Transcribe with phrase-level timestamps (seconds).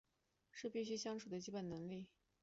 [0.49, 0.63] 是
[0.97, 2.07] 相处必须的基本能力